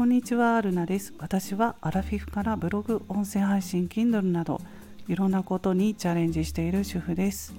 [0.00, 1.12] こんにちは、ルナです。
[1.18, 4.58] 私はアラフィフからブログ、音声配信、Kindle など
[5.08, 7.54] いろんなことにチャレンジしている主婦です。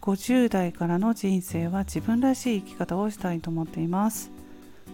[0.00, 4.30] 50代からの人生は自分らしい生き方をしたいと思っています。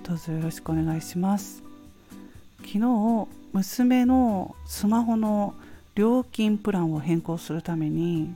[0.03, 1.63] どうぞよろしくお願いします。
[2.61, 5.53] 昨日、娘のスマホの
[5.95, 8.35] 料金プランを変更するために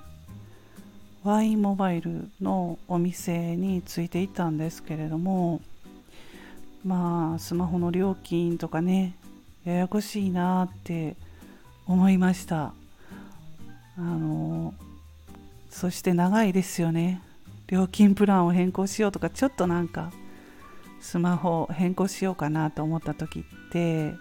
[1.25, 5.62] Y モバイルのお店についていったんですけれども
[6.85, 9.14] まあスマホの料金とかね
[9.64, 11.17] ややこしいなって
[11.86, 12.73] 思いました
[13.96, 14.75] あの
[15.71, 17.23] そして長いですよね
[17.68, 20.13] 料金プランを変更しようとかちょっとなんか
[21.00, 24.14] スマホ変更しようかなと思った時って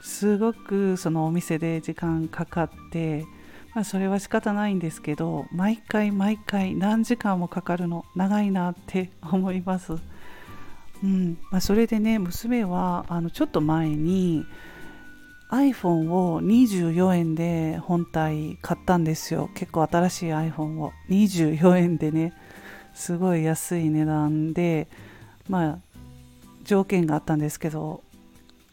[0.00, 3.24] すごくそのお店で時間かかって
[3.76, 9.92] まあ、それは仕方ないんですけど毎回毎回何時間もかかるの長いなって思います。
[11.02, 11.38] うん。
[11.50, 14.44] まあ、それでね娘はあのちょっと前に
[15.50, 19.50] iPhone を24円で本体買ったんですよ。
[19.54, 20.92] 結構新しい iPhone を。
[21.08, 22.32] 24円でね
[22.94, 24.88] すごい安い値段で
[25.48, 25.78] まあ
[26.64, 28.02] 条件があったんですけど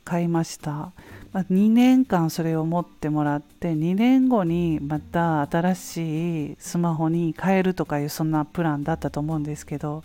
[0.03, 0.91] 買いました。
[1.31, 10.03] まあ、2年間それを持ってもらって2年後にまた新しいスマホに変えるとかいうそんなプランだったと思うんですけど、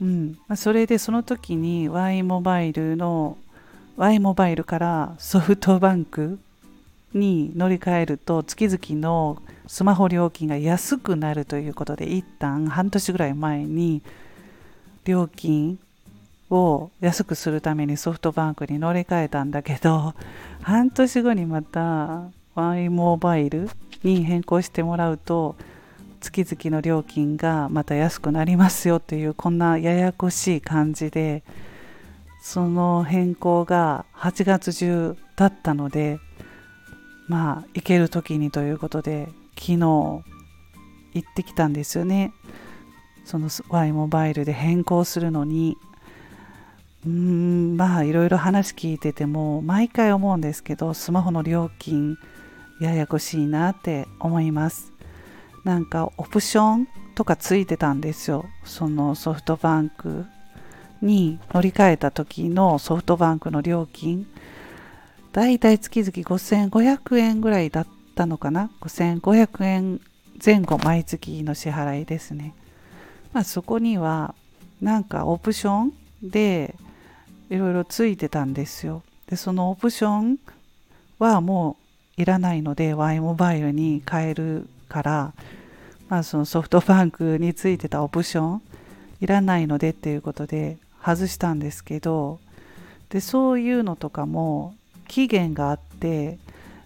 [0.00, 0.38] うん。
[0.48, 3.36] まあ、それでその時に Y モバイルの
[3.96, 6.38] Y モバイルからソフトバンク
[7.12, 14.02] に乗り換えると月々のスマホ料金が安くなるということで一旦半年ぐらい前に
[15.04, 15.78] 料金
[16.50, 20.14] を安くするためにソフトバンクに乗り換えたんだけど
[20.62, 22.22] 半年後にまた
[22.54, 23.68] Y モバイル
[24.02, 25.56] に変更してもらうと
[26.20, 31.44] 月々の料金がまた安くなりますよというこんなややこしい感じで
[32.42, 36.18] その変更が8月中だったので
[37.28, 40.24] まあ行ける時にということで昨日行
[41.18, 42.32] ってきたんですよね。
[43.24, 45.76] その Y モバイルで変更するのに。
[47.06, 52.16] うーんまあいろいろ話聞いてても毎回思うんですけどスマホの料金
[52.80, 54.97] ややこしいなって思います。
[55.64, 58.46] なんかオプションとかついてたんですよ。
[58.64, 60.24] そのソフトバンク
[61.02, 64.26] に乗り換えた時のソフトバンクの料金。
[65.32, 68.70] だいたい月々5500円ぐらいだったのかな。
[68.80, 70.00] 5500円
[70.44, 72.54] 前後毎月の支払いですね。
[73.32, 74.34] まあそこには
[74.80, 75.92] なんかオプション
[76.22, 76.74] で
[77.50, 79.02] いろいろついてたんですよ。
[79.26, 80.38] でそのオプション
[81.18, 81.76] はも
[82.16, 85.32] ういらないので Y モバイルに変えるから、
[86.08, 88.62] まあ、そのソフトバンクについてたオプション
[89.20, 92.38] いらないのでっていうことで外したんですけど
[93.10, 94.74] でそういうのとかも
[95.06, 96.38] 期限があって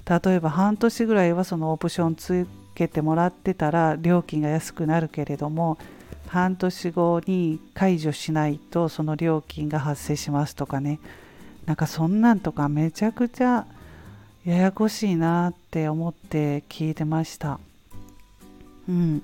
[0.08, 5.78] 例えば半年ぐらいはそのオプションつけてもらってたら料金が安くなるけれども
[6.28, 10.98] 半年後に解除しないとその料金が発生しますとかね
[11.66, 13.66] なんかそんなんとかめちゃくちゃ
[14.44, 17.60] ややこしいなって思って聞いてました。
[18.88, 19.22] うん。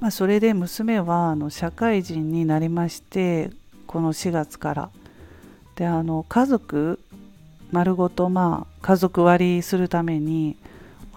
[0.00, 3.50] まあ、それで娘はあの社会人になりまして
[3.86, 4.90] この4月から。
[5.76, 6.98] であの家族
[7.70, 10.56] 丸ごとまあ家族割りするために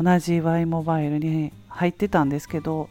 [0.01, 2.89] 同じ Y モバイルに入ってたんですけど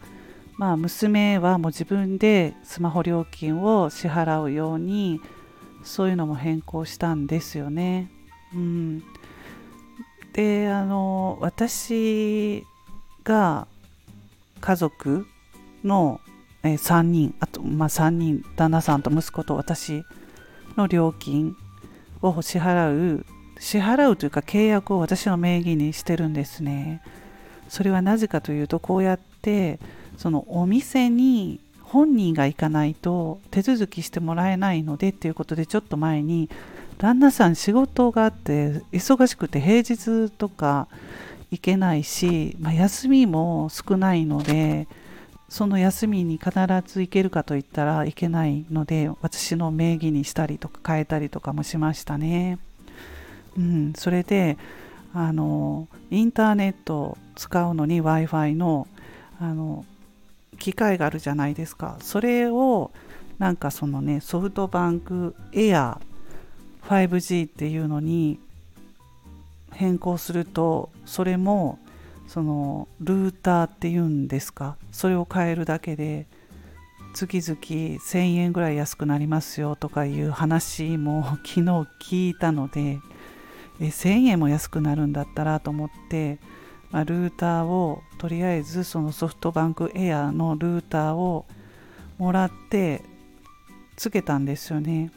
[0.59, 5.21] まあ、娘はもう自分でスマホ料金を支払うように
[5.85, 8.11] そういうのも変更したんですよね。
[8.53, 9.05] うん、
[10.33, 12.67] であの私
[13.23, 13.69] が
[14.59, 15.27] 家族
[15.85, 16.21] の、
[16.63, 20.03] え3人あと、まあ、3人旦那さんと息子と私
[20.77, 21.57] の料金
[22.21, 23.25] を支払う
[23.61, 27.03] 支払うというか契約を私の名義にしてるんですね。
[27.69, 29.79] それはなぜかというとこうやって
[30.17, 36.51] そのお店に本人が行かないと手続きしてもらえないのでっていうことでちょっと前に
[36.99, 40.89] 旦那さん仕事があって忙しくて平日とか
[41.51, 44.87] 行けないし、まあ、休みも少ないので
[45.49, 46.51] その休みに必
[46.87, 52.59] ず行けるかといったらいけないので私の名義にしたりとか変えたりとかもしましたね。
[53.57, 54.59] うん、それで
[55.15, 58.87] あのインターネットを使うのに w i f i の
[59.41, 59.85] あの
[60.59, 62.91] 機械があるじゃないですかそれを
[63.39, 66.01] なんかそのねソフトバンクエア
[66.89, 68.41] 5G っていうのに
[69.73, 71.79] 変更するとそれも
[72.27, 74.77] そのルーターっていうんですか？
[74.93, 76.27] それを変えるだけで
[77.15, 81.63] 月々1000円ぐらい安くなりますよとかいう話も 昨日
[82.01, 83.01] 聞いたので
[83.81, 86.39] え1000円も安くなるんだったらと思って、
[86.91, 91.47] まあ、ルーターをとりあえずそのソフトバンクエアのルーターを
[92.19, 93.03] もらって
[93.97, 95.11] つけたんですよね。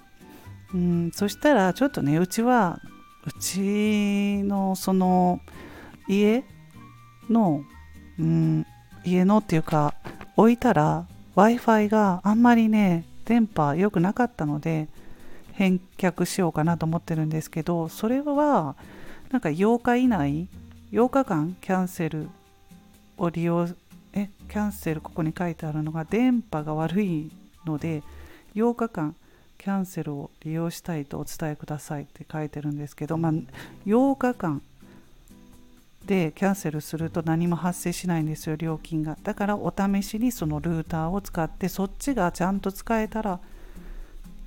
[0.73, 2.79] うん、そしたらちょっとねうちは
[3.25, 5.41] うちのその
[6.11, 6.43] 家
[7.29, 7.63] の、
[8.19, 8.65] うん、
[9.05, 9.95] 家のっていうか
[10.35, 14.89] 置いたら w i f i があんまりね電波良くなかったので
[15.53, 18.75] 返却しようかなと思ってるんですけどそれは
[19.31, 20.47] なんか8日以内
[20.91, 22.27] 8日間キャンセル
[23.17, 23.67] を利用
[24.13, 27.31] えキャンセルここに書いてあるのが電波が悪い
[27.65, 28.03] ので
[28.55, 29.15] 8日間
[29.57, 33.31] キャンセルを利用したいとお伝えくださいって書いてるんですけど、まあ、
[33.85, 34.61] 8日間
[36.05, 39.17] でキャンセルすると何も発生しないんですよ料金が。
[39.21, 43.39] だからお試しにそのルーターを使ってそっちがちゃんと使えたら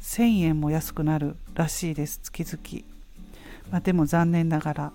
[0.03, 2.85] 1000円も安くなるらしいです月々、
[3.71, 4.93] まあ、でも残念ながら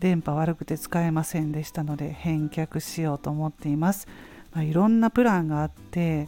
[0.00, 4.08] 電波悪くて使えませんでしたので返却しようと思っています、
[4.52, 6.26] まあ、いろんなプランがあって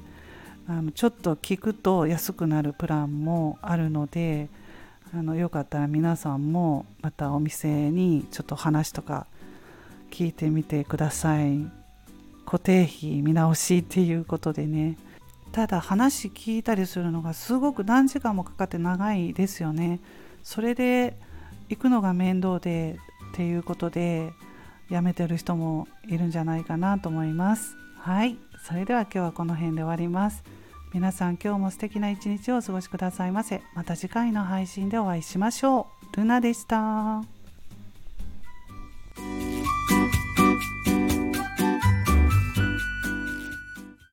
[0.69, 4.49] あのちょっと聞くと安くなるプランもあるので
[5.13, 9.27] あのよかったら皆さんもまたお店にちょっと話とか
[10.15, 11.67] 聞いてみてください。
[12.47, 14.97] 固定費見直しっていうことでね。
[15.51, 19.99] ただ話聞いたりするのがすごく何時間もかかって長いですよね。
[20.45, 21.19] それで
[21.69, 22.97] 行くのが面倒で
[23.33, 24.33] っていうことで
[24.89, 27.77] やめてる人もいるんじゃないかなと思います。
[27.99, 28.39] はい。
[28.65, 30.45] それでは今日はこの辺で終わります。
[30.93, 33.63] 皆さん今日も素敵な一日をお過ごしくださいませ。
[33.75, 36.17] また次回の配信でお会いしましょう。
[36.17, 37.34] ルナでした。